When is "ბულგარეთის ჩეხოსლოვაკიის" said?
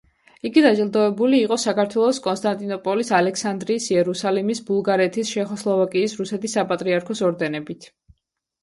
4.71-6.19